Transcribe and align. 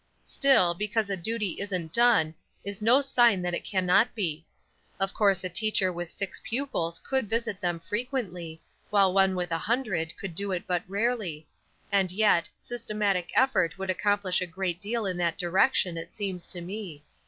"Still, 0.25 0.73
because 0.73 1.11
a 1.11 1.15
duty 1.15 1.61
isn't 1.61 1.93
done 1.93 2.33
is 2.63 2.81
no 2.81 3.01
sign 3.01 3.43
that 3.43 3.53
it 3.53 3.63
cannot 3.63 4.15
be. 4.15 4.43
Of 4.99 5.13
course 5.13 5.43
a 5.43 5.47
teacher 5.47 5.93
with 5.93 6.09
six 6.09 6.41
pupils 6.43 6.97
could 6.97 7.29
visit 7.29 7.61
them 7.61 7.79
frequently, 7.79 8.63
while 8.89 9.13
one 9.13 9.35
with 9.35 9.51
a 9.51 9.59
hundred 9.59 10.17
could 10.17 10.33
do 10.33 10.51
it 10.53 10.63
but 10.65 10.81
rarely; 10.87 11.47
and 11.91 12.11
yet, 12.11 12.49
systematic 12.59 13.31
effort 13.35 13.77
would 13.77 13.91
accomplish 13.91 14.41
a 14.41 14.47
great 14.47 14.81
deal 14.81 15.05
in 15.05 15.17
that 15.17 15.37
direction, 15.37 15.97
it 15.97 16.15
seems 16.15 16.47
to 16.47 16.61
me. 16.61 17.03